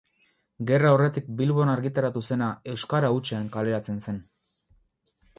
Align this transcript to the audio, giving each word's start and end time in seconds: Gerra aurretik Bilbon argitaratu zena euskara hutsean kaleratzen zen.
Gerra 0.69 0.87
aurretik 0.93 1.27
Bilbon 1.41 1.71
argitaratu 1.73 2.23
zena 2.35 2.47
euskara 2.73 3.11
hutsean 3.17 3.51
kaleratzen 3.57 4.01
zen. 4.07 4.17